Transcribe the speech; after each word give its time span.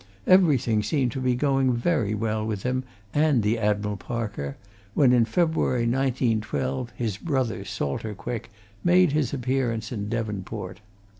Everything 0.25 0.81
seemed 0.81 1.11
to 1.11 1.21
be 1.21 1.35
going 1.35 1.73
very 1.75 2.15
well 2.15 2.43
with 2.43 2.63
him 2.63 2.83
and 3.13 3.43
the 3.43 3.59
Admiral 3.59 3.97
Parker, 3.97 4.57
when, 4.95 5.13
in 5.13 5.25
February, 5.25 5.81
1912, 5.83 6.91
his 6.95 7.17
brother, 7.17 7.63
Salter 7.63 8.15
Quick, 8.15 8.49
made 8.83 9.11
his 9.11 9.31
appearance 9.31 9.91
in 9.91 10.09
Devonport. 10.09 10.79